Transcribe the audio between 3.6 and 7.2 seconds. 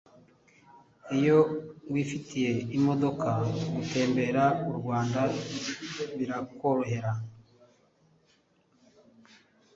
gutembera urwanda birakorohera